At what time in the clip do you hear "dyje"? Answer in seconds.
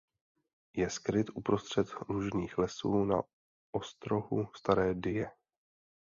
4.95-5.31